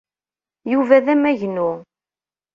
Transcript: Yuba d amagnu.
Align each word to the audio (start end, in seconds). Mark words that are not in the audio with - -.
Yuba 0.71 0.97
d 1.05 1.07
amagnu. 1.13 1.71